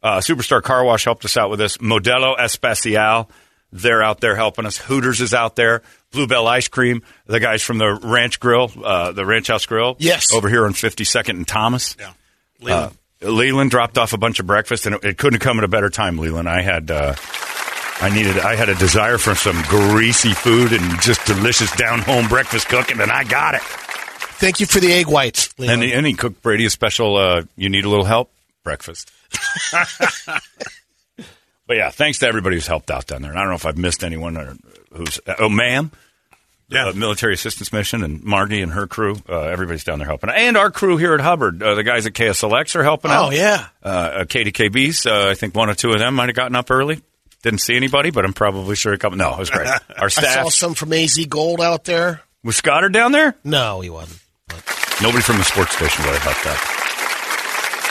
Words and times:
Uh, 0.04 0.20
Superstar 0.20 0.62
Car 0.62 0.84
Wash 0.84 1.06
helped 1.06 1.24
us 1.24 1.38
out 1.38 1.50
with 1.50 1.60
this. 1.60 1.78
Modelo 1.78 2.36
Especial, 2.38 3.30
they're 3.72 4.04
out 4.04 4.20
there 4.20 4.36
helping 4.36 4.66
us. 4.66 4.78
Hooters 4.78 5.22
is 5.22 5.34
out 5.34 5.56
there. 5.56 5.82
Bluebell 6.12 6.46
Ice 6.48 6.68
Cream, 6.68 7.02
the 7.26 7.40
guys 7.40 7.64
from 7.64 7.78
the 7.78 7.92
Ranch 7.94 8.40
Grill, 8.40 8.70
uh, 8.84 9.14
the 9.14 9.26
Ranch 9.26 9.48
House 9.48 9.66
Grill. 9.66 9.96
Yes. 10.00 10.34
Over 10.34 10.50
here 10.50 10.66
on 10.66 10.74
52nd 10.74 11.30
and 11.30 11.48
Thomas. 11.48 11.96
Yeah. 11.98 12.76
Uh, 12.76 12.90
Leland 13.22 13.72
dropped 13.72 13.98
off 13.98 14.14
a 14.14 14.18
bunch 14.18 14.40
of 14.40 14.46
breakfast, 14.46 14.86
and 14.86 14.96
it, 14.96 15.04
it 15.04 15.18
couldn't 15.18 15.42
have 15.42 15.42
come 15.42 15.58
at 15.58 15.64
a 15.64 15.70
better 15.70 15.90
time, 15.90 16.18
Leland. 16.18 16.50
I 16.50 16.62
had. 16.62 16.92
Uh, 16.92 17.16
I 18.02 18.10
needed. 18.14 18.38
I 18.40 18.56
had 18.56 18.68
a 18.68 18.76
desire 18.76 19.18
for 19.18 19.34
some 19.34 19.62
greasy 19.64 20.34
food 20.34 20.74
and 20.74 21.02
just 21.02 21.26
delicious 21.26 21.74
down 21.78 22.00
home 22.00 22.28
breakfast 22.28 22.68
cooking, 22.68 23.00
and 23.00 23.10
I 23.12 23.24
got 23.24 23.56
it. 23.56 23.62
Thank 23.62 24.60
you 24.60 24.66
for 24.66 24.82
the 24.82 24.92
egg 24.92 25.08
whites. 25.08 25.58
Leland. 25.58 25.84
And, 25.84 25.92
and 25.94 26.06
he 26.06 26.14
cooked 26.14 26.42
Brady 26.42 26.66
a 26.66 26.70
special. 26.70 27.16
Uh, 27.16 27.44
you 27.56 27.70
need 27.70 27.86
a 27.86 27.90
little 27.90 28.04
help 28.04 28.33
breakfast. 28.64 29.12
but 31.68 31.76
yeah, 31.78 31.90
thanks 31.90 32.20
to 32.20 32.28
everybody 32.28 32.56
who's 32.56 32.68
helped 32.68 32.92
out 32.92 33.08
down 33.08 33.22
there. 33.22 33.32
And 33.32 33.40
I 33.40 33.44
don't 33.44 33.50
know 33.52 33.56
if 33.56 33.66
I've 33.66 33.78
missed 33.78 34.04
anyone 34.04 34.38
or 34.38 34.56
who's. 34.94 35.20
Oh, 35.40 35.50
ma'am. 35.50 35.92
Yeah. 36.70 36.88
Uh, 36.88 36.94
military 36.94 37.34
assistance 37.34 37.72
mission 37.72 38.04
and 38.04 38.24
Margie 38.24 38.62
and 38.62 38.72
her 38.72 38.88
crew. 38.88 39.16
Uh, 39.30 39.42
everybody's 39.42 39.84
down 39.84 40.00
there 40.00 40.08
helping, 40.08 40.30
and 40.32 40.58
our 40.58 40.72
crew 40.72 40.98
here 40.98 41.14
at 41.14 41.20
Hubbard. 41.20 41.62
Uh, 41.62 41.76
the 41.76 41.84
guys 41.84 42.08
at 42.08 42.14
KSLX 42.14 42.76
are 42.76 42.84
helping 42.84 43.12
out. 43.12 43.28
oh 43.28 43.30
yeah. 43.32 43.68
Uh, 43.84 43.88
uh, 43.88 44.24
KDKBs, 44.24 45.06
uh, 45.06 45.30
I 45.30 45.36
think 45.36 45.54
one 45.54 45.70
or 45.70 45.76
two 45.76 45.92
of 45.92 46.00
them 46.00 46.16
might 46.16 46.30
have 46.30 46.36
gotten 46.36 46.56
up 46.56 46.72
early. 46.72 47.02
Didn't 47.44 47.60
see 47.60 47.76
anybody, 47.76 48.10
but 48.10 48.26
I'm 48.26 48.34
probably 48.34 48.76
sure 48.76 48.94
a 48.94 48.98
couple. 48.98 49.18
No, 49.18 49.34
it 49.34 49.40
was 49.40 49.50
great. 49.52 49.68
Our 49.98 50.10
staff. 50.10 50.38
I 50.38 50.44
saw 50.44 50.50
some 50.50 50.74
from 50.74 50.94
AZ 50.94 51.24
Gold 51.28 51.62
out 51.62 51.84
there. 51.84 52.22
was 52.44 52.56
Scotter 52.56 52.90
down 52.90 53.12
there. 53.12 53.36
No, 53.44 53.82
he 53.82 53.90
wasn't. 53.92 54.20
Nobody 55.02 55.22
from 55.22 55.38
the 55.38 55.44
sports 55.44 55.76
station 55.76 56.06
really 56.06 56.20
helped 56.20 56.46
out. 56.48 56.83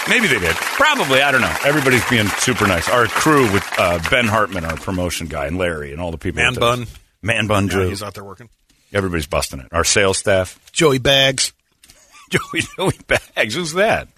Maybe 0.08 0.26
they 0.26 0.40
did. 0.40 0.56
Probably. 0.56 1.22
I 1.22 1.30
don't 1.30 1.40
know. 1.40 1.56
Everybody's 1.64 2.04
being 2.10 2.26
super 2.26 2.66
nice. 2.66 2.88
Our 2.88 3.06
crew 3.06 3.50
with 3.52 3.64
uh, 3.78 4.00
Ben 4.10 4.26
Hartman, 4.26 4.64
our 4.64 4.76
promotion 4.76 5.28
guy, 5.28 5.46
and 5.46 5.56
Larry, 5.58 5.92
and 5.92 6.00
all 6.00 6.10
the 6.10 6.18
people. 6.18 6.42
Man 6.42 6.54
Bun. 6.54 6.86
Man 7.22 7.46
Bun 7.46 7.64
Yeah, 7.66 7.70
Drew. 7.70 7.88
he's 7.88 8.02
out 8.02 8.14
there 8.14 8.24
working. 8.24 8.48
Everybody's 8.92 9.28
busting 9.28 9.60
it. 9.60 9.68
Our 9.72 9.84
sales 9.84 10.18
staff. 10.18 10.58
Joey 10.72 10.98
Bags, 10.98 11.52
Joey, 12.30 12.62
Joey 12.76 12.98
Bags. 13.06 13.54
Who's 13.54 13.74
that? 13.74 14.08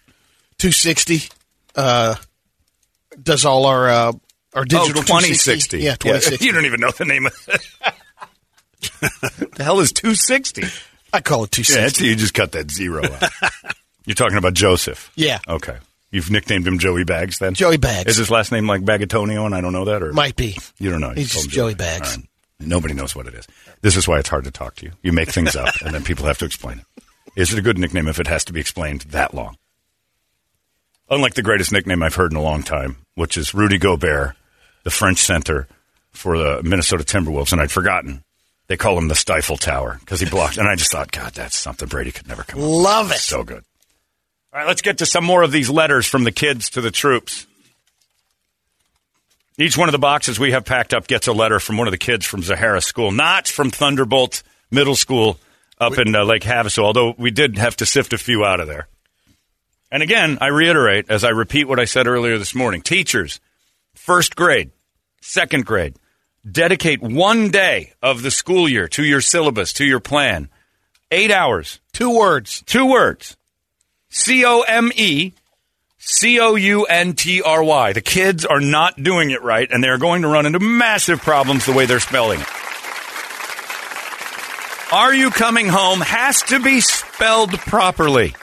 two 0.58 0.72
sixty. 0.72 1.20
Uh, 1.76 2.14
does 3.22 3.44
all 3.44 3.66
our 3.66 3.88
uh, 3.88 4.12
our 4.54 4.64
digital 4.64 5.00
oh, 5.00 5.02
2060. 5.02 5.78
Yeah, 5.80 5.94
twenty 5.96 6.20
sixty. 6.20 6.46
you 6.46 6.52
don't 6.52 6.64
even 6.64 6.80
know 6.80 6.90
the 6.92 7.04
name 7.04 7.26
of 7.26 7.48
it. 7.48 7.60
the 9.56 9.64
hell 9.64 9.80
is 9.80 9.92
260? 9.92 10.64
I 11.12 11.20
call 11.20 11.44
it 11.44 11.50
two 11.52 11.62
Yeah, 11.72 11.88
you 11.98 12.16
just 12.16 12.34
cut 12.34 12.52
that 12.52 12.70
zero 12.70 13.04
out. 13.04 13.22
You're 14.06 14.14
talking 14.14 14.38
about 14.38 14.54
Joseph. 14.54 15.10
Yeah. 15.14 15.38
Okay. 15.48 15.76
You've 16.10 16.30
nicknamed 16.30 16.66
him 16.66 16.78
Joey 16.78 17.04
Bags 17.04 17.38
then? 17.38 17.54
Joey 17.54 17.76
Bags. 17.76 18.08
Is 18.10 18.16
his 18.16 18.30
last 18.30 18.52
name 18.52 18.66
like 18.68 18.82
Bagatonio 18.82 19.46
and 19.46 19.54
I 19.54 19.60
don't 19.60 19.72
know 19.72 19.86
that? 19.86 20.02
or 20.02 20.12
Might 20.12 20.36
be. 20.36 20.56
You 20.78 20.90
don't 20.90 21.00
know. 21.00 21.10
You 21.10 21.16
He's 21.16 21.32
just 21.32 21.46
him 21.46 21.50
Joey 21.50 21.74
Bags. 21.74 22.16
Right. 22.16 22.26
Nobody 22.60 22.94
knows 22.94 23.16
what 23.16 23.26
it 23.26 23.34
is. 23.34 23.46
This 23.80 23.96
is 23.96 24.06
why 24.06 24.20
it's 24.20 24.28
hard 24.28 24.44
to 24.44 24.50
talk 24.50 24.76
to 24.76 24.86
you. 24.86 24.92
You 25.02 25.12
make 25.12 25.30
things 25.30 25.56
up 25.56 25.74
and 25.84 25.92
then 25.92 26.04
people 26.04 26.26
have 26.26 26.38
to 26.38 26.44
explain 26.44 26.78
it. 26.78 27.02
Is 27.36 27.52
it 27.52 27.58
a 27.58 27.62
good 27.62 27.78
nickname 27.78 28.06
if 28.06 28.20
it 28.20 28.28
has 28.28 28.44
to 28.44 28.52
be 28.52 28.60
explained 28.60 29.02
that 29.10 29.34
long? 29.34 29.56
Unlike 31.10 31.34
the 31.34 31.42
greatest 31.42 31.72
nickname 31.72 32.02
I've 32.02 32.14
heard 32.14 32.30
in 32.30 32.36
a 32.36 32.42
long 32.42 32.62
time, 32.62 32.98
which 33.14 33.36
is 33.36 33.52
Rudy 33.54 33.78
Gobert, 33.78 34.36
the 34.84 34.90
French 34.90 35.18
center 35.18 35.66
for 36.12 36.38
the 36.38 36.62
Minnesota 36.62 37.02
Timberwolves, 37.04 37.52
and 37.52 37.60
I'd 37.60 37.72
forgotten. 37.72 38.22
They 38.68 38.76
call 38.76 38.96
him 38.96 39.08
the 39.08 39.14
Stifle 39.14 39.56
Tower 39.58 39.98
because 40.00 40.20
he 40.20 40.30
blocked. 40.30 40.56
And 40.56 40.66
I 40.68 40.76
just 40.76 40.90
thought, 40.92 41.12
God, 41.12 41.34
that's 41.34 41.56
something 41.56 41.88
Brady 41.88 42.12
could 42.12 42.28
never 42.28 42.44
come 42.44 42.60
up 42.60 42.66
with. 42.66 42.74
Love 42.74 43.10
it. 43.10 43.18
So 43.18 43.42
good. 43.44 43.64
All 44.54 44.60
right, 44.60 44.68
let's 44.68 44.82
get 44.82 44.98
to 44.98 45.06
some 45.06 45.24
more 45.24 45.42
of 45.42 45.50
these 45.50 45.68
letters 45.68 46.06
from 46.06 46.22
the 46.22 46.30
kids 46.30 46.70
to 46.70 46.80
the 46.80 46.92
troops. 46.92 47.48
Each 49.58 49.76
one 49.76 49.88
of 49.88 49.92
the 49.92 49.98
boxes 49.98 50.38
we 50.38 50.52
have 50.52 50.64
packed 50.64 50.94
up 50.94 51.08
gets 51.08 51.26
a 51.26 51.32
letter 51.32 51.58
from 51.58 51.76
one 51.76 51.88
of 51.88 51.90
the 51.90 51.98
kids 51.98 52.24
from 52.24 52.42
Zaharis 52.42 52.84
School, 52.84 53.10
not 53.10 53.48
from 53.48 53.72
Thunderbolt 53.72 54.44
Middle 54.70 54.94
School 54.94 55.40
up 55.80 55.98
in 55.98 56.14
uh, 56.14 56.22
Lake 56.22 56.42
Havasu, 56.42 56.84
although 56.84 57.16
we 57.18 57.32
did 57.32 57.58
have 57.58 57.74
to 57.78 57.86
sift 57.86 58.12
a 58.12 58.18
few 58.18 58.44
out 58.44 58.60
of 58.60 58.68
there. 58.68 58.86
And 59.90 60.04
again, 60.04 60.38
I 60.40 60.46
reiterate, 60.46 61.10
as 61.10 61.24
I 61.24 61.30
repeat 61.30 61.66
what 61.66 61.80
I 61.80 61.84
said 61.84 62.06
earlier 62.06 62.38
this 62.38 62.54
morning 62.54 62.80
teachers, 62.80 63.40
first 63.94 64.36
grade, 64.36 64.70
second 65.20 65.66
grade, 65.66 65.96
dedicate 66.48 67.02
one 67.02 67.50
day 67.50 67.92
of 68.00 68.22
the 68.22 68.30
school 68.30 68.68
year 68.68 68.86
to 68.86 69.02
your 69.02 69.20
syllabus, 69.20 69.72
to 69.74 69.84
your 69.84 69.98
plan. 69.98 70.48
Eight 71.10 71.32
hours, 71.32 71.80
Two 71.92 72.16
words. 72.16 72.62
Two 72.66 72.86
words. 72.86 73.36
C 74.14 74.44
O 74.44 74.60
M 74.60 74.92
E 74.94 75.32
C 75.98 76.38
O 76.38 76.54
U 76.54 76.84
N 76.84 77.14
T 77.14 77.42
R 77.42 77.64
Y. 77.64 77.92
The 77.92 78.00
kids 78.00 78.46
are 78.46 78.60
not 78.60 79.02
doing 79.02 79.30
it 79.30 79.42
right, 79.42 79.68
and 79.68 79.82
they're 79.82 79.98
going 79.98 80.22
to 80.22 80.28
run 80.28 80.46
into 80.46 80.60
massive 80.60 81.20
problems 81.20 81.66
the 81.66 81.72
way 81.72 81.84
they're 81.84 81.98
spelling 81.98 82.40
it. 82.40 82.46
Are 84.92 85.12
you 85.12 85.30
coming 85.30 85.66
home 85.66 86.00
has 86.00 86.42
to 86.42 86.60
be 86.60 86.80
spelled 86.80 87.58
properly. 87.58 88.36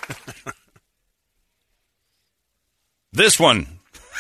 this 3.14 3.40
one. 3.40 3.66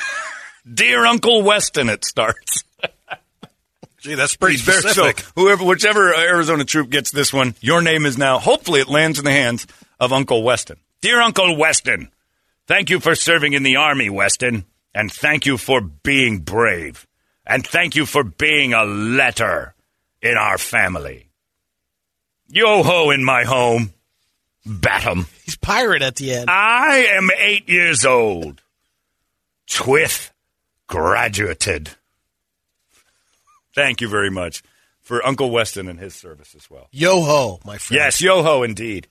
Dear 0.73 1.05
Uncle 1.05 1.41
Weston, 1.41 1.89
it 1.89 2.05
starts. 2.05 2.63
Gee, 3.99 4.15
that's 4.15 4.37
pretty 4.37 4.55
specific. 4.55 5.19
So 5.19 5.31
whoever, 5.35 5.65
whichever 5.65 6.15
Arizona 6.15 6.63
troop 6.63 6.89
gets 6.89 7.11
this 7.11 7.33
one, 7.33 7.55
your 7.59 7.81
name 7.81 8.05
is 8.05 8.17
now. 8.17 8.39
Hopefully, 8.39 8.79
it 8.79 8.87
lands 8.87 9.19
in 9.19 9.25
the 9.25 9.31
hands 9.31 9.67
of 9.99 10.13
Uncle 10.13 10.43
Weston. 10.43 10.77
Dear 11.01 11.19
Uncle 11.19 11.57
Weston, 11.57 12.11
thank 12.67 12.91
you 12.91 12.99
for 12.99 13.15
serving 13.15 13.53
in 13.53 13.63
the 13.63 13.77
army, 13.77 14.07
Weston, 14.07 14.65
and 14.93 15.11
thank 15.11 15.47
you 15.47 15.57
for 15.57 15.81
being 15.81 16.39
brave, 16.39 17.07
and 17.43 17.65
thank 17.65 17.95
you 17.95 18.05
for 18.05 18.23
being 18.23 18.73
a 18.73 18.83
letter 18.83 19.73
in 20.21 20.37
our 20.37 20.59
family. 20.59 21.29
Yo 22.47 22.83
ho 22.83 23.09
in 23.09 23.23
my 23.23 23.45
home, 23.45 23.93
Batum. 24.63 25.25
He's 25.43 25.57
pirate 25.57 26.03
at 26.03 26.17
the 26.17 26.35
end. 26.35 26.51
I 26.51 27.05
am 27.15 27.29
eight 27.35 27.67
years 27.67 28.05
old. 28.05 28.61
Twith 29.65 30.31
graduated. 30.85 31.89
Thank 33.73 34.01
you 34.01 34.07
very 34.07 34.29
much 34.29 34.61
for 35.01 35.25
Uncle 35.25 35.49
Weston 35.49 35.87
and 35.87 35.97
his 35.97 36.13
service 36.13 36.53
as 36.53 36.69
well. 36.69 36.89
Yo 36.91 37.21
ho, 37.21 37.59
my 37.65 37.79
friend. 37.79 37.99
Yes, 37.99 38.21
yo 38.21 38.43
ho, 38.43 38.61
indeed. 38.61 39.07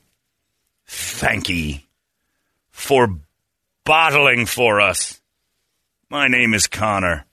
thank 0.86 1.48
ye 1.48 1.88
for 2.70 3.08
bottling 3.86 4.46
for 4.46 4.82
us. 4.82 5.22
My 6.10 6.28
name 6.28 6.54
is 6.54 6.68
Connor. 6.68 7.26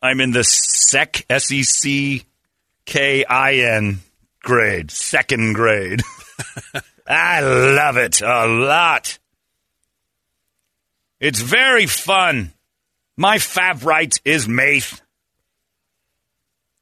I'm 0.00 0.22
in 0.22 0.30
the 0.30 0.42
SEC, 0.42 1.26
S 1.28 1.52
E 1.52 1.64
C 1.64 2.24
K 2.86 3.26
I 3.26 3.56
N 3.56 3.98
grade, 4.42 4.90
second 4.90 5.52
grade. 5.52 6.00
I 7.06 7.40
love 7.40 7.98
it 7.98 8.22
a 8.22 8.46
lot. 8.46 9.18
It's 11.18 11.40
very 11.40 11.84
fun. 11.84 12.54
My 13.18 13.36
favorite 13.36 14.22
is 14.24 14.48
math. 14.48 15.02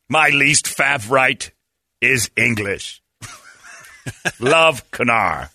My 0.09 0.29
least 0.31 0.67
favorite 0.67 1.53
is 2.01 2.31
English. 2.37 3.03
Love 4.41 4.91
Connor. 4.91 5.51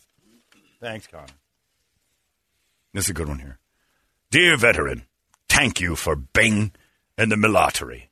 Thanks, 0.79 1.07
Connor. 1.07 1.25
This 2.93 3.05
is 3.05 3.09
a 3.09 3.13
good 3.13 3.27
one 3.27 3.39
here. 3.39 3.57
Dear 4.29 4.57
veteran, 4.57 5.03
thank 5.49 5.81
you 5.81 5.95
for 5.95 6.15
Bing 6.15 6.71
and 7.17 7.31
the 7.31 7.37
military. 7.37 8.09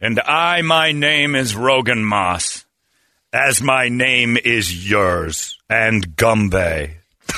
And 0.00 0.20
I, 0.20 0.62
my 0.62 0.92
name 0.92 1.34
is 1.34 1.54
Rogan 1.56 2.04
Moss, 2.04 2.64
as 3.32 3.62
my 3.62 3.88
name 3.88 4.36
is 4.42 4.88
yours 4.88 5.58
and 5.68 6.16
Gumby. 6.16 6.92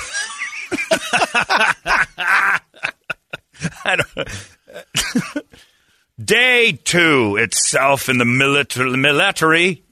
I 3.84 3.96
don't- 3.96 4.28
Day 6.22 6.72
two 6.72 7.36
itself 7.36 8.08
in 8.08 8.18
the 8.18 8.24
military. 8.24 8.96
military. 8.96 9.84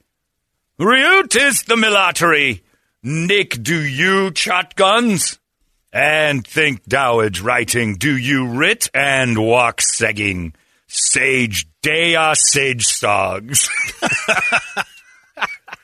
Ryut 0.78 1.36
is 1.36 1.62
the 1.62 1.76
military. 1.76 2.64
Nick, 3.02 3.62
do 3.62 3.80
you 3.80 4.32
shotguns? 4.34 5.38
And 5.92 6.44
think 6.44 6.82
Dowage 6.84 7.42
writing, 7.42 7.94
do 7.94 8.16
you 8.16 8.46
writ 8.48 8.90
and 8.92 9.38
walk 9.38 9.80
segging? 9.80 10.52
Sage 10.88 11.66
dea 11.80 12.34
sage 12.34 12.84
sogs. 12.84 13.68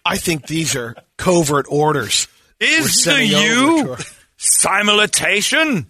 I 0.05 0.17
think 0.17 0.47
these 0.49 0.75
are 0.75 0.97
covert 1.17 1.67
orders. 1.69 2.27
Is 2.59 3.05
the 3.05 3.25
you 3.25 3.97
simultation? 4.37 5.87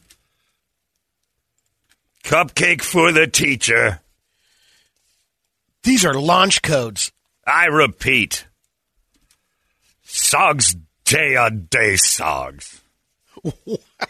Cupcake 2.23 2.83
for 2.83 3.11
the 3.11 3.27
teacher. 3.27 4.01
These 5.83 6.05
are 6.05 6.15
launch 6.15 6.63
codes. 6.63 7.13
I 7.47 7.67
repeat. 7.67 8.47
Sogs 10.07 10.75
day 11.05 11.35
a 11.35 11.51
day 11.51 11.95
sogs. 11.95 12.81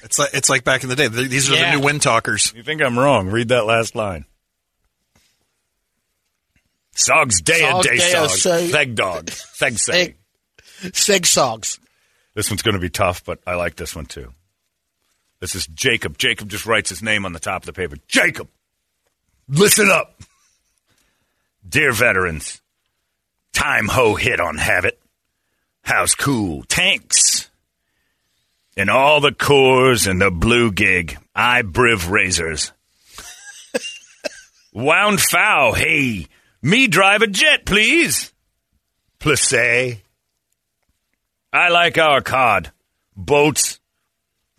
It's 0.05 0.19
like 0.19 0.31
it's 0.35 0.51
like 0.51 0.65
back 0.65 0.83
in 0.83 0.89
the 0.89 0.97
day. 0.97 1.07
These 1.09 1.51
are 1.51 1.55
Yeah. 1.55 1.71
the 1.73 1.79
new 1.79 1.85
wind 1.85 2.03
talkers. 2.03 2.53
You 2.57 2.63
think 2.63 2.83
I'm 2.83 2.99
wrong? 2.99 3.29
Read 3.29 3.49
that 3.49 3.67
last 3.67 3.95
line. 3.95 4.25
Sogs 6.95 7.41
dea 7.43 7.53
Sogs 7.61 7.83
de 7.85 7.91
dea 7.97 7.99
sogs. 8.13 8.43
say- 8.43 8.71
Theg 8.71 8.95
dog. 8.95 9.27
Theg 9.31 9.79
say. 9.79 10.17
Seg, 10.83 10.91
seg 10.93 11.21
sogs. 11.27 11.79
This 12.35 12.51
one's 12.51 12.63
going 12.63 12.75
to 12.75 12.81
be 12.81 12.91
tough, 12.91 13.25
but 13.25 13.39
I 13.47 13.55
like 13.55 13.77
this 13.77 13.95
one 13.95 14.07
too. 14.07 14.33
This 15.41 15.55
is 15.55 15.67
Jacob. 15.67 16.19
Jacob 16.19 16.49
just 16.49 16.67
writes 16.67 16.89
his 16.91 17.03
name 17.03 17.25
on 17.25 17.33
the 17.33 17.39
top 17.41 17.63
of 17.63 17.67
the 17.67 17.73
paper. 17.73 17.97
Jacob, 18.09 18.49
listen 19.49 19.91
up. 19.91 20.21
Dear 21.67 21.93
veterans, 21.93 22.61
time 23.53 23.87
ho 23.89 24.15
hit 24.17 24.41
on 24.41 24.59
Habit. 24.59 24.99
How's 25.83 26.15
cool? 26.15 26.65
Tanks. 26.65 27.51
And 28.77 28.91
all 28.91 29.21
the 29.21 29.33
cores 29.33 30.07
and 30.07 30.21
the 30.21 30.31
blue 30.31 30.73
gig. 30.73 31.19
I 31.35 31.63
briv 31.63 32.11
razors. 32.11 32.73
Wound 34.73 35.21
foul. 35.21 35.75
Hey, 35.75 36.27
me 36.63 36.89
drive 36.89 37.23
a 37.23 37.27
jet, 37.27 37.65
please. 37.65 38.33
Plissé. 39.21 40.01
I 41.53 41.69
like 41.69 41.97
our 41.99 42.23
cod. 42.23 42.73
Boats. 43.17 43.79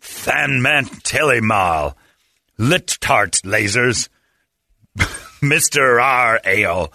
Thanman 0.00 0.86
telemal. 1.02 1.94
Lit 2.56 2.96
tart 3.00 3.40
lasers. 3.44 4.08
Mr. 5.50 6.02
R. 6.02 6.40
Ale. 6.44 6.92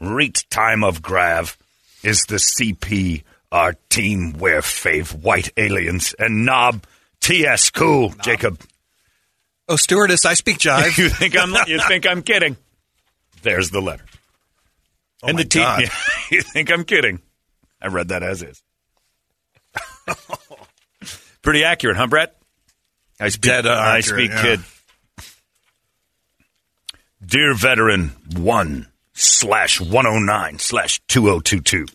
Reet 0.00 0.44
time 0.50 0.84
of 0.84 1.02
grav. 1.02 1.56
Is 2.02 2.22
the 2.28 2.36
CP. 2.36 3.24
Our 3.50 3.74
team 3.88 4.34
wear 4.34 4.60
fave 4.60 5.14
white 5.14 5.50
aliens. 5.56 6.14
And 6.18 6.44
knob. 6.44 6.84
TS 7.20 7.70
cool, 7.70 8.14
Jacob. 8.22 8.60
Oh, 9.68 9.76
stewardess, 9.76 10.24
I 10.24 10.34
speak 10.34 10.58
jive. 10.58 10.96
you 10.98 11.08
think 11.08 11.36
I'm 11.36 11.54
you 11.66 11.80
think 11.80 12.06
I'm 12.06 12.22
kidding? 12.22 12.56
There's 13.42 13.70
the 13.70 13.80
letter. 13.80 14.04
Oh 15.22 15.28
and 15.28 15.36
my 15.36 15.42
the 15.42 15.48
team 15.48 15.62
God. 15.62 15.82
you 16.30 16.42
think 16.42 16.70
I'm 16.70 16.84
kidding. 16.84 17.20
I 17.82 17.88
read 17.88 18.08
that 18.08 18.22
as 18.22 18.42
is. 18.42 18.62
Pretty 21.42 21.64
accurate, 21.64 21.96
huh, 21.96 22.06
Brett? 22.06 22.36
I 23.20 23.28
speak, 23.28 23.50
Dead, 23.50 23.66
I 23.66 23.98
accurate, 23.98 24.04
speak 24.04 24.30
yeah. 24.30 24.42
kid. 24.42 24.60
Dear 27.24 27.54
veteran 27.54 28.12
one 28.36 28.86
slash 29.12 29.80
one 29.80 30.06
oh 30.06 30.18
nine 30.20 30.58
slash 30.58 31.00
two 31.08 31.28
oh 31.30 31.40
two 31.40 31.60
two. 31.60 31.86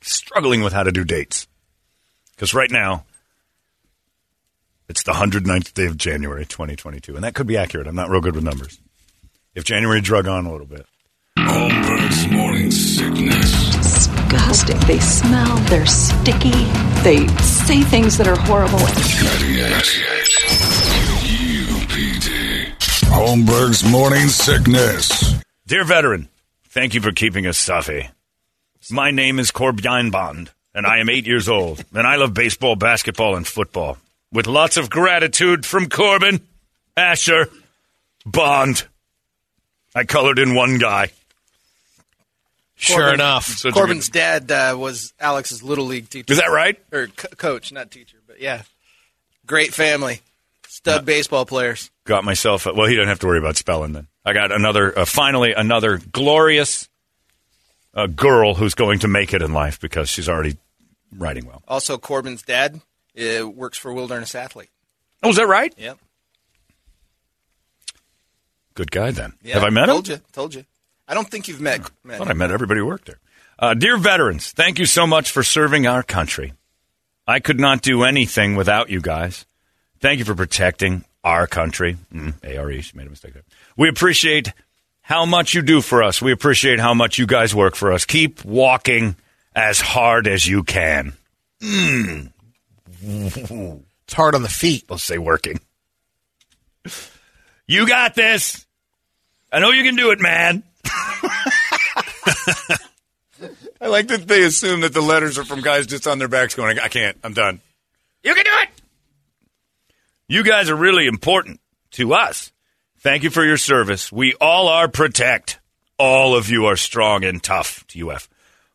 Struggling 0.00 0.62
with 0.62 0.72
how 0.72 0.82
to 0.82 0.90
do 0.90 1.04
dates. 1.04 1.46
Because 2.34 2.52
right 2.52 2.70
now 2.70 3.04
it's 4.88 5.04
the 5.04 5.12
109th 5.12 5.74
day 5.74 5.86
of 5.86 5.96
January 5.96 6.44
2022. 6.44 7.14
And 7.14 7.22
that 7.22 7.34
could 7.34 7.46
be 7.46 7.56
accurate. 7.56 7.86
I'm 7.86 7.94
not 7.94 8.10
real 8.10 8.20
good 8.20 8.34
with 8.34 8.42
numbers. 8.42 8.80
If 9.54 9.62
January 9.64 10.00
drug 10.00 10.26
on 10.26 10.46
a 10.46 10.50
little 10.50 10.66
bit. 10.66 10.86
Holmberg's 11.38 12.28
morning 12.32 12.70
sickness. 12.72 13.76
disgusting. 13.76 14.78
They 14.80 14.98
smell, 14.98 15.56
they're 15.68 15.86
sticky, 15.86 16.64
they 17.02 17.28
say 17.38 17.82
things 17.82 18.18
that 18.18 18.26
are 18.26 18.36
horrible. 18.36 18.78
98 18.78 19.72
UPD. 19.72 20.99
Holmberg's 23.10 23.84
morning 23.90 24.28
sickness. 24.28 25.34
Dear 25.66 25.84
veteran, 25.84 26.28
thank 26.68 26.94
you 26.94 27.00
for 27.00 27.10
keeping 27.10 27.46
us 27.46 27.58
stuffy. 27.58 28.08
My 28.90 29.10
name 29.10 29.38
is 29.40 29.50
Corbin 29.50 30.10
Bond, 30.10 30.50
and 30.74 30.86
I 30.86 30.98
am 30.98 31.10
eight 31.10 31.26
years 31.26 31.48
old, 31.48 31.84
and 31.92 32.06
I 32.06 32.16
love 32.16 32.32
baseball, 32.34 32.76
basketball, 32.76 33.36
and 33.36 33.46
football. 33.46 33.98
With 34.32 34.46
lots 34.46 34.76
of 34.76 34.90
gratitude 34.90 35.66
from 35.66 35.88
Corbin, 35.88 36.40
Asher, 36.96 37.48
Bond. 38.24 38.86
I 39.94 40.04
colored 40.04 40.38
in 40.38 40.54
one 40.54 40.78
guy. 40.78 41.10
Sure 42.76 42.96
Corbin- 42.96 43.14
enough. 43.14 43.44
So 43.46 43.72
Corbin's 43.72 44.08
dad 44.08 44.50
uh, 44.52 44.76
was 44.78 45.12
Alex's 45.18 45.62
little 45.64 45.84
league 45.86 46.08
teacher. 46.08 46.32
Is 46.32 46.38
that 46.38 46.50
right? 46.50 46.78
Or 46.92 47.08
co- 47.08 47.28
coach, 47.36 47.72
not 47.72 47.90
teacher, 47.90 48.18
but 48.26 48.40
yeah. 48.40 48.62
Great 49.46 49.74
family. 49.74 50.20
Stud 50.68 51.04
baseball 51.04 51.44
players. 51.44 51.90
Got 52.10 52.24
myself. 52.24 52.66
A, 52.66 52.72
well, 52.72 52.88
he 52.88 52.96
doesn't 52.96 53.08
have 53.08 53.20
to 53.20 53.28
worry 53.28 53.38
about 53.38 53.56
spelling 53.56 53.92
then. 53.92 54.08
I 54.24 54.32
got 54.32 54.50
another. 54.50 54.98
Uh, 54.98 55.04
finally, 55.04 55.52
another 55.52 55.98
glorious 56.10 56.88
uh, 57.94 58.08
girl 58.08 58.54
who's 58.54 58.74
going 58.74 58.98
to 58.98 59.06
make 59.06 59.32
it 59.32 59.42
in 59.42 59.52
life 59.52 59.78
because 59.78 60.10
she's 60.10 60.28
already 60.28 60.56
writing 61.16 61.46
well. 61.46 61.62
Also, 61.68 61.98
Corbin's 61.98 62.42
dad 62.42 62.80
uh, 63.16 63.48
works 63.48 63.78
for 63.78 63.92
Wilderness 63.92 64.34
Athlete. 64.34 64.70
Oh, 65.22 65.28
is 65.28 65.36
that 65.36 65.46
right? 65.46 65.72
Yep. 65.78 65.98
Good 68.74 68.90
guy 68.90 69.12
then. 69.12 69.34
Yeah, 69.44 69.54
Have 69.54 69.62
I 69.62 69.70
met 69.70 69.84
him? 69.84 69.90
Told 69.90 70.08
you. 70.08 70.20
Told 70.32 70.54
you. 70.56 70.64
I 71.06 71.14
don't 71.14 71.30
think 71.30 71.46
you've 71.46 71.60
met. 71.60 71.88
met 72.02 72.14
I 72.16 72.18
thought 72.18 72.26
him. 72.26 72.42
I 72.42 72.46
met 72.46 72.50
everybody 72.50 72.80
who 72.80 72.86
worked 72.86 73.06
there. 73.06 73.20
Uh, 73.56 73.74
dear 73.74 73.96
veterans, 73.96 74.50
thank 74.50 74.80
you 74.80 74.86
so 74.86 75.06
much 75.06 75.30
for 75.30 75.44
serving 75.44 75.86
our 75.86 76.02
country. 76.02 76.54
I 77.24 77.38
could 77.38 77.60
not 77.60 77.82
do 77.82 78.02
anything 78.02 78.56
without 78.56 78.90
you 78.90 79.00
guys. 79.00 79.46
Thank 80.00 80.18
you 80.18 80.24
for 80.24 80.34
protecting 80.34 81.04
our 81.24 81.46
country. 81.46 81.96
Mm, 82.12 82.34
ARE, 82.44 82.82
she 82.82 82.96
made 82.96 83.06
a 83.06 83.10
mistake 83.10 83.34
there. 83.34 83.44
We 83.76 83.88
appreciate 83.88 84.52
how 85.02 85.26
much 85.26 85.54
you 85.54 85.62
do 85.62 85.80
for 85.80 86.02
us. 86.02 86.22
We 86.22 86.32
appreciate 86.32 86.78
how 86.80 86.94
much 86.94 87.18
you 87.18 87.26
guys 87.26 87.54
work 87.54 87.74
for 87.74 87.92
us. 87.92 88.04
Keep 88.04 88.44
walking 88.44 89.16
as 89.54 89.80
hard 89.80 90.26
as 90.26 90.46
you 90.46 90.62
can. 90.62 91.14
It's 93.02 94.14
hard 94.14 94.34
on 94.34 94.42
the 94.42 94.48
feet. 94.48 94.84
Let's 94.88 95.02
say 95.02 95.18
working. 95.18 95.60
You 97.66 97.86
got 97.86 98.14
this. 98.14 98.66
I 99.52 99.58
know 99.60 99.70
you 99.70 99.82
can 99.82 99.96
do 99.96 100.10
it, 100.10 100.20
man. 100.20 100.62
I 103.80 103.86
like 103.86 104.08
that 104.08 104.28
they 104.28 104.42
assume 104.42 104.82
that 104.82 104.92
the 104.92 105.00
letters 105.00 105.38
are 105.38 105.44
from 105.44 105.62
guys 105.62 105.86
just 105.86 106.06
on 106.06 106.18
their 106.18 106.28
backs 106.28 106.54
going, 106.54 106.78
I 106.78 106.88
can't, 106.88 107.16
I'm 107.24 107.32
done. 107.32 107.60
You 108.22 108.34
can 108.34 108.44
do 108.44 108.50
it. 108.52 108.68
You 110.30 110.44
guys 110.44 110.70
are 110.70 110.76
really 110.76 111.08
important 111.08 111.60
to 111.90 112.14
us. 112.14 112.52
Thank 113.00 113.24
you 113.24 113.30
for 113.30 113.44
your 113.44 113.56
service. 113.56 114.12
We 114.12 114.34
all 114.34 114.68
are 114.68 114.86
protect. 114.86 115.58
all 115.98 116.36
of 116.36 116.48
you 116.48 116.66
are 116.66 116.76
strong 116.76 117.24
and 117.24 117.42
tough 117.42 117.84
to 117.88 118.10
UF. 118.10 118.28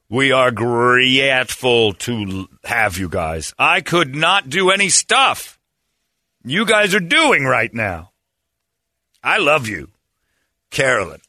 We 0.10 0.34
are 0.34 0.52
grateful 0.52 1.94
to 1.94 2.50
have 2.66 2.98
you 2.98 3.08
guys. 3.08 3.54
I 3.58 3.80
could 3.80 4.14
not 4.14 4.50
do 4.50 4.70
any 4.70 4.90
stuff 4.90 5.58
you 6.44 6.66
guys 6.66 6.94
are 6.94 7.00
doing 7.00 7.46
right 7.46 7.74
now. 7.74 8.12
I 9.24 9.38
love 9.38 9.70
you, 9.70 9.92
Carolyn. 10.72 11.22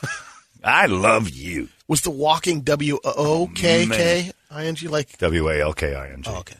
I 0.62 0.86
love 0.86 1.30
you. 1.30 1.68
Was 1.88 2.02
the 2.02 2.12
walking 2.12 2.60
W 2.60 3.00
O 3.04 3.50
K 3.52 3.88
K 3.88 4.30
I 4.52 4.66
N 4.66 4.76
G 4.76 4.86
like? 4.86 5.18
W 5.18 5.50
A 5.50 5.60
L 5.60 5.72
K 5.72 5.96
I 5.96 6.10
N 6.10 6.22
G. 6.22 6.30
Oh, 6.32 6.38
okay. 6.38 6.58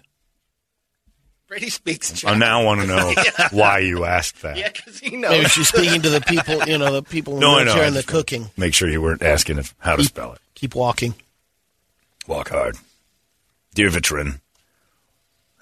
Brady 1.54 1.70
speaks. 1.70 2.24
Oh, 2.24 2.30
I 2.30 2.36
now 2.36 2.64
want 2.64 2.80
to 2.80 2.86
know 2.88 3.14
why 3.52 3.78
you 3.78 4.04
asked 4.04 4.42
that. 4.42 4.56
Yeah, 4.56 4.70
because 4.72 4.98
he 4.98 5.16
knows. 5.16 5.30
Maybe 5.30 5.44
she's 5.50 5.68
speaking 5.68 6.02
to 6.02 6.10
the 6.10 6.20
people, 6.20 6.60
you 6.66 6.76
know, 6.78 6.92
the 6.92 7.02
people 7.04 7.34
in 7.34 7.40
the 7.40 7.46
No, 7.46 7.52
I 7.52 7.58
know. 7.58 7.64
wheelchair 7.66 7.84
I 7.84 7.86
and 7.86 7.94
the 7.94 8.02
cooking. 8.02 8.50
Make 8.56 8.74
sure 8.74 8.90
you 8.90 9.00
weren't 9.00 9.22
asking 9.22 9.58
if, 9.58 9.72
how 9.78 9.94
to 9.94 10.02
spell 10.02 10.32
it. 10.32 10.40
Keep 10.56 10.74
walking. 10.74 11.14
Walk 12.26 12.48
hard. 12.48 12.76
Dear 13.76 13.88
veteran. 13.90 14.40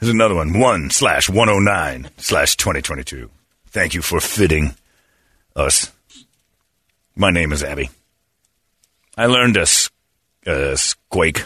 Here's 0.01 0.11
another 0.11 0.35
one. 0.35 0.59
One 0.59 0.89
slash 0.89 1.29
109 1.29 2.09
slash 2.17 2.57
2022. 2.57 3.29
Thank 3.67 3.93
you 3.93 4.01
for 4.01 4.19
fitting 4.19 4.75
us. 5.55 5.93
My 7.15 7.31
name 7.31 7.53
is 7.53 7.63
Abby. 7.63 7.91
I 9.19 9.27
learned 9.27 9.59
a 9.59 10.77
squake 10.79 11.45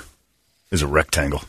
is 0.71 0.83
a 0.83 0.87
rectangle. 0.87 1.43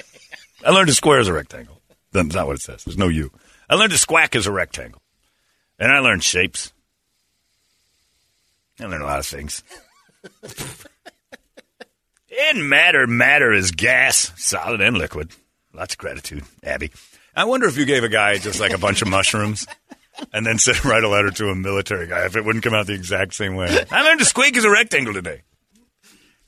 I 0.64 0.70
learned 0.70 0.88
a 0.88 0.94
square 0.94 1.20
is 1.20 1.28
a 1.28 1.34
rectangle. 1.34 1.76
That's 2.12 2.34
not 2.34 2.46
what 2.46 2.56
it 2.56 2.62
says. 2.62 2.84
There's 2.84 2.98
no 2.98 3.08
U. 3.08 3.30
I 3.68 3.74
learned 3.76 3.92
a 3.92 3.98
squack 3.98 4.34
is 4.34 4.46
a 4.46 4.52
rectangle. 4.52 5.00
And 5.78 5.92
I 5.92 6.00
learned 6.00 6.24
shapes. 6.24 6.72
I 8.80 8.86
learned 8.86 9.02
a 9.02 9.06
lot 9.06 9.20
of 9.20 9.26
things. 9.26 9.62
In 12.50 12.68
matter, 12.68 13.06
matter 13.06 13.52
is 13.52 13.70
gas, 13.70 14.32
solid 14.36 14.80
and 14.80 14.96
liquid. 14.96 15.30
Lots 15.72 15.94
of 15.94 15.98
gratitude, 15.98 16.44
Abby. 16.62 16.90
I 17.34 17.44
wonder 17.44 17.66
if 17.66 17.76
you 17.76 17.84
gave 17.84 18.04
a 18.04 18.08
guy 18.08 18.38
just 18.38 18.60
like 18.60 18.72
a 18.72 18.78
bunch 18.78 19.02
of 19.02 19.08
mushrooms 19.08 19.66
and 20.32 20.44
then 20.44 20.58
said 20.58 20.84
write 20.84 21.04
a 21.04 21.08
letter 21.08 21.30
to 21.30 21.48
a 21.50 21.54
military 21.54 22.06
guy 22.06 22.24
if 22.26 22.36
it 22.36 22.44
wouldn't 22.44 22.64
come 22.64 22.74
out 22.74 22.86
the 22.86 22.94
exact 22.94 23.34
same 23.34 23.54
way. 23.54 23.84
I 23.90 24.02
learned 24.02 24.20
to 24.20 24.26
squeak 24.26 24.56
is 24.56 24.64
a 24.64 24.70
rectangle 24.70 25.14
today. 25.14 25.42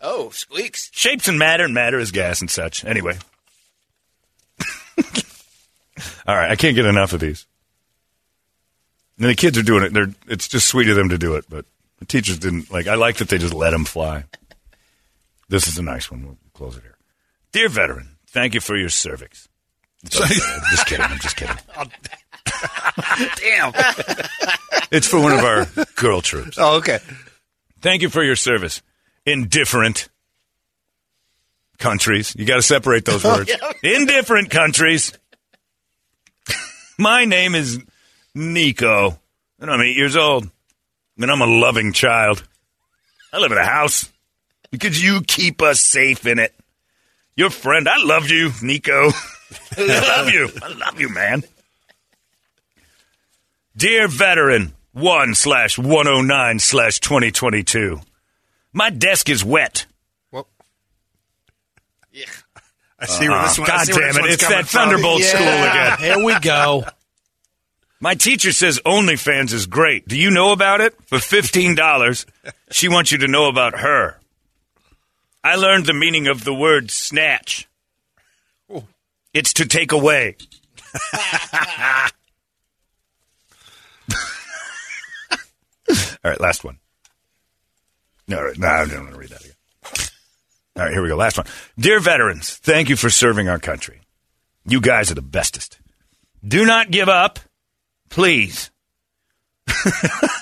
oh, 0.00 0.30
squeaks. 0.30 0.90
Shapes 0.92 1.28
and 1.28 1.38
matter, 1.38 1.64
and 1.64 1.74
matter 1.74 1.98
is 1.98 2.10
gas 2.10 2.40
and 2.40 2.50
such. 2.50 2.84
Anyway. 2.84 3.18
All 6.26 6.36
right, 6.36 6.50
I 6.50 6.56
can't 6.56 6.74
get 6.74 6.86
enough 6.86 7.12
of 7.12 7.20
these. 7.20 7.46
And 9.18 9.28
the 9.28 9.34
kids 9.34 9.58
are 9.58 9.62
doing 9.62 9.84
it. 9.84 9.92
They're, 9.92 10.12
it's 10.28 10.48
just 10.48 10.68
sweet 10.68 10.88
of 10.88 10.96
them 10.96 11.10
to 11.10 11.18
do 11.18 11.34
it, 11.34 11.44
but 11.48 11.66
the 11.98 12.06
teachers 12.06 12.38
didn't 12.38 12.70
like. 12.70 12.86
I 12.86 12.94
like 12.94 13.16
that 13.16 13.28
they 13.28 13.38
just 13.38 13.54
let 13.54 13.70
them 13.70 13.84
fly. 13.84 14.24
This 15.48 15.68
is 15.68 15.78
a 15.78 15.82
nice 15.82 16.10
one. 16.10 16.24
We'll 16.24 16.38
close 16.54 16.76
it 16.76 16.82
here. 16.82 16.96
Dear 17.52 17.68
veteran, 17.68 18.16
thank 18.28 18.54
you 18.54 18.60
for 18.60 18.76
your 18.76 18.88
cervix. 18.88 19.48
I'm 20.20 20.28
just 20.70 20.86
kidding. 20.86 21.04
I'm 21.04 21.18
just 21.18 21.36
kidding. 21.36 21.56
Oh, 23.14 23.26
damn. 23.36 23.72
It's 24.90 25.06
for 25.08 25.18
one 25.20 25.32
of 25.32 25.40
our 25.40 25.66
girl 25.96 26.20
troops. 26.20 26.58
Oh, 26.60 26.76
okay. 26.76 26.98
Thank 27.80 28.02
you 28.02 28.10
for 28.10 28.22
your 28.22 28.36
service 28.36 28.82
in 29.24 29.48
different 29.48 30.10
countries. 31.78 32.36
You 32.36 32.44
got 32.44 32.56
to 32.56 32.62
separate 32.62 33.06
those 33.06 33.24
oh, 33.24 33.38
words. 33.38 33.50
In 33.82 34.04
different 34.04 34.50
countries. 34.50 35.18
My 37.02 37.24
name 37.24 37.56
is 37.56 37.80
Nico, 38.32 39.18
and 39.58 39.68
I'm 39.68 39.80
eight 39.80 39.96
years 39.96 40.14
old, 40.14 40.48
and 41.18 41.30
I'm 41.32 41.40
a 41.40 41.46
loving 41.46 41.92
child. 41.92 42.44
I 43.32 43.38
live 43.38 43.50
in 43.50 43.58
a 43.58 43.66
house 43.66 44.12
because 44.70 45.02
you 45.02 45.22
keep 45.22 45.62
us 45.62 45.80
safe 45.80 46.24
in 46.28 46.38
it. 46.38 46.54
Your 47.34 47.50
friend, 47.50 47.88
I 47.88 47.96
love 48.04 48.30
you, 48.30 48.52
Nico. 48.62 49.10
I 49.76 50.16
love 50.16 50.32
you. 50.32 50.48
I 50.62 50.68
love 50.68 51.00
you, 51.00 51.08
man. 51.08 51.42
Dear 53.76 54.06
veteran, 54.06 54.72
1 54.92 55.34
slash 55.34 55.76
109 55.76 56.60
slash 56.60 57.00
2022. 57.00 58.00
My 58.72 58.90
desk 58.90 59.28
is 59.28 59.44
wet. 59.44 59.86
I 63.02 63.06
see 63.06 63.28
where 63.28 63.42
this 63.42 63.58
uh-huh. 63.58 63.62
one. 63.62 63.66
God 63.66 63.86
damn 63.88 63.96
this 63.96 64.16
it. 64.16 64.30
It's 64.34 64.48
that 64.48 64.68
from. 64.68 64.90
Thunderbolt 64.90 65.22
school 65.22 65.42
again. 65.42 65.98
Here 65.98 66.24
we 66.24 66.38
go. 66.38 66.84
My 68.00 68.14
teacher 68.14 68.52
says 68.52 68.80
OnlyFans 68.84 69.52
is 69.52 69.66
great. 69.66 70.08
Do 70.08 70.18
you 70.18 70.30
know 70.30 70.52
about 70.52 70.80
it? 70.80 70.94
For 71.06 71.18
$15, 71.18 72.26
she 72.70 72.88
wants 72.88 73.12
you 73.12 73.18
to 73.18 73.28
know 73.28 73.48
about 73.48 73.78
her. 73.78 74.18
I 75.44 75.56
learned 75.56 75.86
the 75.86 75.94
meaning 75.94 76.26
of 76.26 76.44
the 76.44 76.54
word 76.54 76.90
snatch. 76.90 77.68
It's 79.34 79.52
to 79.54 79.66
take 79.66 79.92
away. 79.92 80.36
All 86.24 86.30
right, 86.30 86.40
last 86.40 86.64
one. 86.64 86.78
All 88.30 88.44
right, 88.44 88.58
no, 88.58 88.66
I 88.66 88.84
don't 88.84 89.02
want 89.02 89.12
to 89.12 89.18
read 89.18 89.30
that 89.30 89.40
again. 89.40 89.51
All 90.76 90.84
right, 90.84 90.92
here 90.92 91.02
we 91.02 91.08
go. 91.08 91.16
Last 91.16 91.36
one. 91.36 91.46
Dear 91.78 92.00
veterans, 92.00 92.56
thank 92.56 92.88
you 92.88 92.96
for 92.96 93.10
serving 93.10 93.48
our 93.48 93.58
country. 93.58 94.00
You 94.66 94.80
guys 94.80 95.10
are 95.10 95.14
the 95.14 95.22
bestest. 95.22 95.78
Do 96.46 96.64
not 96.64 96.90
give 96.90 97.08
up, 97.08 97.40
please. 98.08 98.70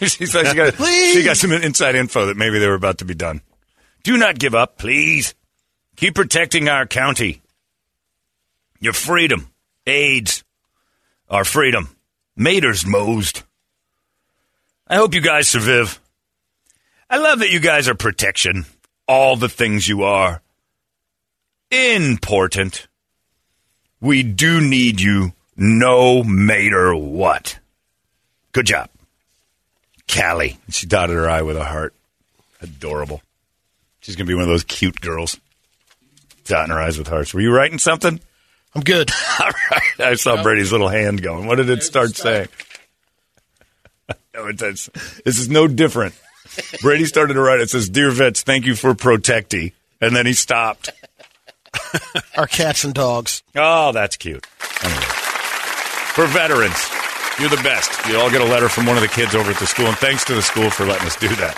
She's 0.03 0.35
like, 0.35 0.47
she, 0.47 0.55
got, 0.55 0.75
she 0.75 1.23
got 1.25 1.37
some 1.37 1.53
inside 1.53 1.95
info 1.95 2.27
that 2.27 2.37
maybe 2.37 2.59
they 2.59 2.69
were 2.69 2.75
about 2.75 2.99
to 2.99 3.05
be 3.05 3.15
done. 3.15 3.41
Do 4.03 4.17
not 4.17 4.39
give 4.39 4.55
up, 4.55 4.79
please. 4.79 5.35
Keep 5.97 6.15
protecting 6.15 6.69
our 6.69 6.87
county. 6.87 7.43
Your 8.79 8.93
freedom. 8.93 9.51
AIDS. 9.87 10.45
Our 11.29 11.45
freedom. 11.45 11.95
Maters 12.39 12.87
Mosed. 12.87 13.43
I 14.87 14.97
hope 14.97 15.15
you 15.15 15.21
guys 15.21 15.49
survive. 15.49 16.01
I 17.09 17.19
love 17.19 17.41
that 17.41 17.51
you 17.51 17.61
guys 17.61 17.89
are 17.89 17.95
protection. 17.95 18.65
All 19.11 19.35
the 19.35 19.49
things 19.49 19.89
you 19.89 20.05
are. 20.05 20.41
Important. 21.73 22.87
We 24.01 24.23
do 24.23 24.61
need 24.61 25.01
you 25.01 25.33
no 25.57 26.23
matter 26.23 26.95
what. 26.95 27.59
Good 28.53 28.67
job. 28.67 28.89
Callie. 30.09 30.59
She 30.69 30.87
dotted 30.87 31.17
her 31.17 31.29
eye 31.29 31.43
with 31.43 31.57
a 31.57 31.65
heart. 31.65 31.93
Adorable. 32.63 33.21
She's 33.99 34.15
going 34.15 34.27
to 34.27 34.31
be 34.31 34.35
one 34.35 34.45
of 34.45 34.49
those 34.49 34.63
cute 34.63 35.01
girls. 35.01 35.41
Dotting 36.45 36.73
her 36.73 36.81
eyes 36.81 36.97
with 36.97 37.09
hearts. 37.09 37.35
Were 37.35 37.41
you 37.41 37.53
writing 37.53 37.81
something? 37.81 38.21
I'm 38.77 38.83
good. 38.83 39.11
All 39.41 39.51
right. 39.73 40.01
I 40.01 40.15
saw 40.15 40.41
Brady's 40.41 40.71
little 40.71 40.89
hand 40.89 41.21
going. 41.21 41.49
What 41.49 41.57
did 41.57 41.69
it 41.69 41.83
start 41.83 42.15
saying? 42.15 42.47
no, 44.35 44.47
it 44.47 44.57
does. 44.57 44.89
This 45.25 45.41
is 45.41 45.49
no 45.49 45.67
different. 45.67 46.15
Brady 46.83 47.05
started 47.05 47.35
to 47.35 47.41
write. 47.41 47.61
It 47.61 47.71
says, 47.71 47.89
"Dear 47.89 48.11
vets, 48.11 48.43
thank 48.43 48.67
you 48.67 48.75
for 48.75 48.95
protecting," 48.95 49.73
and 50.01 50.15
then 50.15 50.27
he 50.27 50.33
stopped. 50.33 50.91
Our 52.37 52.47
cats 52.47 52.85
and 52.85 52.95
dogs. 52.95 53.43
Oh, 53.55 53.93
that's 53.93 54.17
cute. 54.17 54.47
Anyway. 54.83 55.01
For 56.15 56.27
veterans, 56.27 56.91
you're 57.39 57.49
the 57.49 57.63
best. 57.63 58.07
You 58.09 58.19
all 58.19 58.31
get 58.31 58.41
a 58.41 58.45
letter 58.45 58.69
from 58.69 58.87
one 58.87 58.97
of 58.97 59.03
the 59.03 59.09
kids 59.09 59.35
over 59.35 59.51
at 59.51 59.59
the 59.59 59.67
school, 59.67 59.87
and 59.87 59.97
thanks 59.97 60.25
to 60.25 60.35
the 60.35 60.43
school 60.43 60.71
for 60.71 60.85
letting 60.85 61.07
us 61.07 61.17
do 61.17 61.29
that 61.29 61.55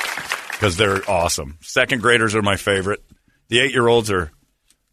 because 0.52 0.76
they're 0.76 1.08
awesome. 1.10 1.56
Second 1.62 2.02
graders 2.02 2.34
are 2.34 2.42
my 2.42 2.56
favorite. 2.56 3.02
The 3.48 3.60
eight 3.60 3.72
year 3.72 3.88
olds 3.88 4.10
are 4.10 4.30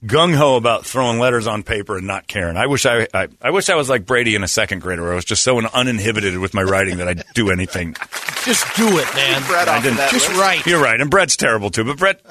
gung 0.05 0.33
ho 0.35 0.55
about 0.55 0.85
throwing 0.85 1.19
letters 1.19 1.45
on 1.47 1.63
paper 1.63 1.97
and 1.97 2.07
not 2.07 2.27
caring. 2.27 2.55
I 2.57 2.67
wish 2.67 2.85
I, 2.85 3.07
I, 3.13 3.27
I 3.41 3.49
wish 3.51 3.69
I 3.69 3.75
was 3.75 3.89
like 3.89 4.05
Brady 4.05 4.35
in 4.35 4.43
a 4.43 4.47
second 4.47 4.81
grader, 4.81 5.01
where 5.03 5.11
I 5.11 5.15
was 5.15 5.25
just 5.25 5.43
so 5.43 5.59
uninhibited 5.59 6.37
with 6.37 6.53
my 6.53 6.63
writing 6.63 6.97
that 6.97 7.07
I'd 7.07 7.23
do 7.33 7.49
anything. 7.51 7.95
Just 8.45 8.65
do 8.77 8.87
it, 8.97 9.13
man. 9.15 9.43
Brett 9.47 9.67
I 9.67 9.71
off 9.73 9.77
of 9.79 9.83
didn't- 9.83 9.97
that 9.97 10.11
Just 10.11 10.29
list. 10.29 10.39
right. 10.39 10.65
You're 10.65 10.81
right, 10.81 10.99
and 10.99 11.11
Brett's 11.11 11.35
terrible 11.35 11.69
too, 11.69 11.83
but 11.83 11.97
Brett, 11.97 12.21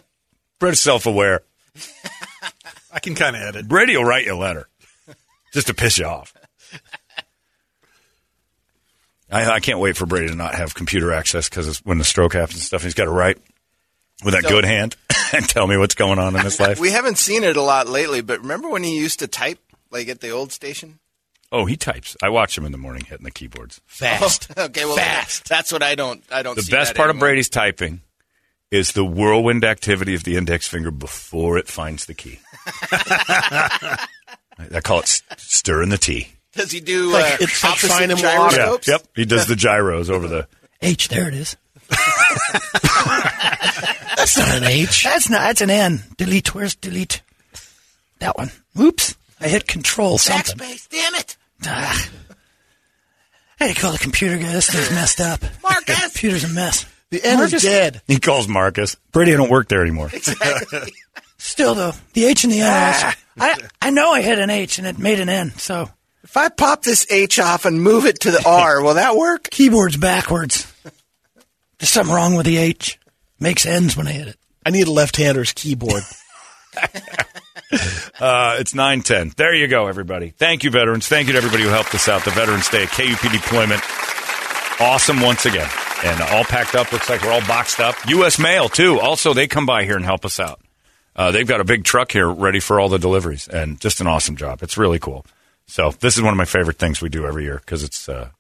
Brett's 0.58 0.80
self 0.80 1.04
aware. 1.04 1.42
I 2.92 2.98
can 3.00 3.14
kind 3.14 3.36
of 3.36 3.42
edit. 3.42 3.68
Brady 3.68 3.94
will 3.94 4.04
write 4.06 4.24
you 4.24 4.32
a 4.34 4.36
letter 4.36 4.68
just 5.52 5.66
to 5.66 5.74
piss 5.74 5.98
you 5.98 6.06
off. 6.06 6.32
I, 9.30 9.50
I 9.52 9.60
can't 9.60 9.78
wait 9.78 9.96
for 9.98 10.06
Brady 10.06 10.28
to 10.28 10.34
not 10.34 10.54
have 10.54 10.74
computer 10.74 11.12
access 11.12 11.48
because 11.50 11.78
when 11.84 11.98
the 11.98 12.04
stroke 12.04 12.32
happens 12.32 12.54
and 12.54 12.62
stuff, 12.62 12.82
he's 12.82 12.94
got 12.94 13.04
to 13.04 13.10
write 13.10 13.36
with 14.24 14.32
that 14.32 14.44
So- 14.44 14.48
good 14.48 14.64
hand 14.64 14.96
and 15.32 15.48
tell 15.48 15.66
me 15.66 15.76
what's 15.76 15.94
going 15.94 16.18
on 16.18 16.34
in 16.36 16.42
his 16.42 16.58
life. 16.60 16.78
We 16.88 16.90
haven't 16.90 17.18
seen 17.18 17.44
it 17.44 17.56
a 17.56 17.62
lot 17.62 17.88
lately, 17.88 18.20
but 18.20 18.40
remember 18.40 18.68
when 18.68 18.82
he 18.82 18.96
used 18.98 19.18
to 19.20 19.26
type 19.28 19.58
like 19.90 20.08
at 20.08 20.20
the 20.20 20.30
old 20.30 20.52
station? 20.52 20.98
oh, 21.50 21.64
he 21.64 21.76
types. 21.76 22.14
I 22.22 22.28
watch 22.28 22.58
him 22.58 22.66
in 22.66 22.72
the 22.72 22.78
morning 22.78 23.04
hitting 23.06 23.24
the 23.24 23.30
keyboards. 23.30 23.80
Fast. 23.86 24.50
Okay, 24.58 24.84
well 24.84 24.96
Fast. 24.96 25.48
that's 25.48 25.72
what 25.72 25.82
I 25.82 25.94
don't. 25.94 26.22
I 26.30 26.42
don't. 26.42 26.56
The 26.56 26.62
see 26.62 26.72
best 26.72 26.90
that 26.94 26.96
part 26.98 27.08
of. 27.10 27.18
Brady's 27.18 27.48
typing 27.48 28.02
is 28.70 28.92
the 28.92 29.04
whirlwind 29.04 29.64
activity 29.64 30.14
of 30.14 30.24
the 30.24 30.36
index 30.36 30.68
finger 30.68 30.90
before 30.90 31.56
it 31.56 31.66
finds 31.68 32.04
the 32.04 32.12
key. 32.14 32.38
I 32.90 34.80
call 34.82 34.98
it 34.98 35.04
s- 35.04 35.22
stirring 35.38 35.88
the 35.88 35.96
tea. 35.96 36.28
Does 36.52 36.70
he 36.70 36.80
do 36.80 37.12
Like, 37.12 37.34
uh, 37.34 37.36
it's 37.40 37.62
like 37.64 37.72
opposite 37.72 37.88
finding 37.88 38.22
water. 38.22 38.56
Yeah, 38.58 38.76
yep. 38.86 39.02
He 39.14 39.24
does 39.24 39.46
the 39.46 39.56
gyros 39.56 40.10
over 40.10 40.28
the. 40.28 40.48
H, 40.82 41.08
there 41.08 41.28
it 41.28 41.34
is. 41.34 41.56
That's 44.34 44.48
not 44.48 44.56
an 44.58 44.64
H. 44.64 45.04
That's 45.04 45.30
not. 45.30 45.40
That's 45.40 45.60
an 45.60 45.70
N. 45.70 46.02
Delete. 46.16 46.54
Where's 46.54 46.74
delete? 46.74 47.22
That 48.20 48.36
one. 48.36 48.50
Oops. 48.78 49.16
I 49.40 49.48
hit 49.48 49.66
control 49.68 50.18
something. 50.18 50.56
Backspace, 50.56 50.88
damn 50.88 51.14
it. 51.14 51.36
Ah. 51.64 52.08
I 53.60 53.66
had 53.66 53.74
to 53.76 53.80
call 53.80 53.92
the 53.92 53.98
computer 53.98 54.36
guy. 54.38 54.52
This 54.52 54.70
thing's 54.70 54.90
messed 54.90 55.20
up. 55.20 55.40
Marcus! 55.62 55.96
The 55.96 56.02
computer's 56.10 56.44
a 56.44 56.48
mess. 56.48 56.86
The 57.10 57.24
N 57.24 57.38
Marcus? 57.38 57.54
is 57.54 57.62
dead. 57.62 58.02
He 58.06 58.18
calls 58.20 58.48
Marcus. 58.48 58.96
Brady 59.12 59.32
I 59.34 59.36
don't 59.36 59.50
work 59.50 59.68
there 59.68 59.82
anymore. 59.82 60.10
Exactly. 60.12 60.92
Still 61.38 61.74
though, 61.74 61.92
the 62.14 62.24
H 62.26 62.44
and 62.44 62.52
the 62.52 62.60
N. 62.60 62.66
are- 62.66 63.14
I 63.40 63.54
I 63.80 63.90
know 63.90 64.10
I 64.10 64.22
hit 64.22 64.38
an 64.40 64.50
H 64.50 64.78
and 64.78 64.86
it 64.86 64.98
made 64.98 65.20
an 65.20 65.28
N. 65.28 65.50
So 65.52 65.88
if 66.24 66.36
I 66.36 66.48
pop 66.48 66.82
this 66.82 67.06
H 67.10 67.38
off 67.38 67.64
and 67.64 67.80
move 67.80 68.04
it 68.06 68.20
to 68.20 68.30
the 68.32 68.42
R, 68.44 68.82
will 68.82 68.94
that 68.94 69.16
work? 69.16 69.48
keyboard's 69.50 69.96
backwards. 69.96 70.70
There's 71.78 71.90
something 71.90 72.12
wrong 72.14 72.34
with 72.34 72.46
the 72.46 72.56
H. 72.58 72.98
Makes 73.40 73.66
ends 73.66 73.96
when 73.96 74.08
I 74.08 74.12
hit 74.12 74.28
it. 74.28 74.38
I 74.66 74.70
need 74.70 74.86
a 74.86 74.92
left-hander's 74.92 75.52
keyboard. 75.52 76.02
Uh, 78.20 78.56
it's 78.58 78.74
910. 78.74 79.34
There 79.36 79.54
you 79.54 79.68
go, 79.68 79.86
everybody. 79.86 80.30
Thank 80.30 80.64
you, 80.64 80.70
veterans. 80.70 81.06
Thank 81.06 81.26
you 81.26 81.32
to 81.32 81.38
everybody 81.38 81.62
who 81.62 81.68
helped 81.68 81.94
us 81.94 82.08
out. 82.08 82.24
The 82.24 82.30
Veterans 82.30 82.68
Day 82.68 82.86
KUP 82.86 83.30
deployment. 83.30 83.82
Awesome 84.80 85.20
once 85.20 85.46
again. 85.46 85.68
And 86.04 86.20
all 86.22 86.44
packed 86.44 86.74
up. 86.74 86.90
Looks 86.92 87.08
like 87.08 87.22
we're 87.22 87.32
all 87.32 87.46
boxed 87.46 87.78
up. 87.78 87.94
U.S. 88.08 88.38
Mail, 88.38 88.68
too. 88.68 88.98
Also, 88.98 89.34
they 89.34 89.46
come 89.46 89.66
by 89.66 89.84
here 89.84 89.96
and 89.96 90.04
help 90.04 90.24
us 90.24 90.40
out. 90.40 90.60
Uh, 91.14 91.30
they've 91.30 91.46
got 91.46 91.60
a 91.60 91.64
big 91.64 91.84
truck 91.84 92.10
here 92.10 92.28
ready 92.28 92.58
for 92.58 92.80
all 92.80 92.88
the 92.88 92.98
deliveries 92.98 93.46
and 93.48 93.80
just 93.80 94.00
an 94.00 94.06
awesome 94.06 94.36
job. 94.36 94.62
It's 94.62 94.78
really 94.78 94.98
cool. 94.98 95.26
So 95.66 95.90
this 96.00 96.16
is 96.16 96.22
one 96.22 96.32
of 96.32 96.38
my 96.38 96.44
favorite 96.44 96.78
things 96.78 97.00
we 97.02 97.08
do 97.08 97.26
every 97.26 97.44
year 97.44 97.58
because 97.58 97.82
it's 97.84 98.08
uh, 98.08 98.30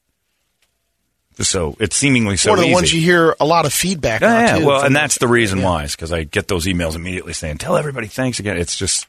so 1.46 1.76
it's 1.78 1.94
seemingly 1.96 2.36
so 2.36 2.50
One 2.50 2.58
of 2.58 2.62
the 2.62 2.68
easy. 2.68 2.74
ones 2.74 2.92
you 2.92 3.00
hear 3.00 3.36
a 3.40 3.44
lot 3.46 3.66
of 3.66 3.72
feedback 3.72 4.20
Yeah, 4.22 4.54
on, 4.54 4.60
yeah. 4.60 4.66
well, 4.66 4.82
and 4.84 4.94
that's 4.96 5.18
the 5.18 5.28
reason 5.28 5.62
why 5.62 5.84
is 5.84 5.94
because 5.94 6.12
I 6.12 6.24
get 6.24 6.48
those 6.48 6.66
emails 6.66 6.94
immediately 6.96 7.32
saying, 7.32 7.58
"Tell 7.58 7.76
everybody 7.76 8.06
thanks 8.08 8.38
again." 8.40 8.56
It's 8.56 8.76
just, 8.76 9.06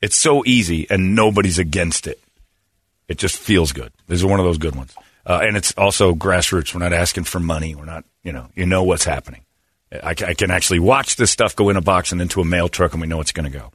it's 0.00 0.16
so 0.16 0.42
easy, 0.46 0.86
and 0.90 1.14
nobody's 1.14 1.58
against 1.58 2.06
it. 2.06 2.18
It 3.08 3.18
just 3.18 3.36
feels 3.36 3.72
good. 3.72 3.92
This 4.08 4.18
is 4.18 4.24
one 4.24 4.40
of 4.40 4.46
those 4.46 4.58
good 4.58 4.74
ones, 4.74 4.94
uh, 5.26 5.40
and 5.42 5.56
it's 5.56 5.72
also 5.76 6.14
grassroots. 6.14 6.74
We're 6.74 6.80
not 6.80 6.92
asking 6.92 7.24
for 7.24 7.38
money. 7.40 7.74
We're 7.74 7.84
not, 7.84 8.04
you 8.24 8.32
know, 8.32 8.48
you 8.54 8.66
know 8.66 8.82
what's 8.82 9.04
happening. 9.04 9.42
I, 9.92 10.10
I 10.10 10.34
can 10.34 10.50
actually 10.50 10.80
watch 10.80 11.16
this 11.16 11.30
stuff 11.30 11.54
go 11.54 11.68
in 11.68 11.76
a 11.76 11.80
box 11.80 12.10
and 12.10 12.20
into 12.20 12.40
a 12.40 12.44
mail 12.44 12.68
truck, 12.68 12.92
and 12.92 13.00
we 13.00 13.06
know 13.06 13.20
it's 13.20 13.32
going 13.32 13.50
to 13.50 13.56
go. 13.56 13.70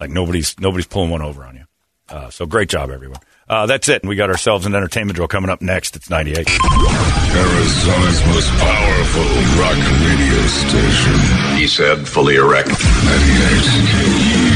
Like 0.00 0.10
nobody's 0.10 0.58
nobody's 0.58 0.86
pulling 0.86 1.10
one 1.10 1.20
over 1.20 1.44
on 1.44 1.56
you. 1.56 1.64
Uh, 2.10 2.28
so 2.30 2.44
great 2.46 2.68
job, 2.68 2.90
everyone. 2.90 3.20
Uh, 3.48 3.66
that's 3.66 3.88
it. 3.88 4.02
And 4.02 4.08
We 4.08 4.16
got 4.16 4.30
ourselves 4.30 4.66
an 4.66 4.74
entertainment 4.74 5.16
drill 5.16 5.28
coming 5.28 5.50
up 5.50 5.60
next. 5.62 5.96
It's 5.96 6.10
ninety 6.10 6.32
eight. 6.32 6.48
Arizona's 6.48 8.26
most 8.26 8.50
powerful 8.58 9.22
rock 9.60 9.78
radio 10.02 10.46
station. 10.46 11.14
He 11.56 11.66
said, 11.66 12.06
fully 12.06 12.36
erect. 12.36 12.68
98 12.68 14.49